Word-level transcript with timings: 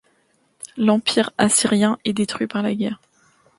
L'empire 0.77 1.29
assyrien 1.37 1.99
est 2.05 2.13
détruit 2.13 2.47
par 2.47 2.63
la 2.63 2.73
guerre. 2.73 2.99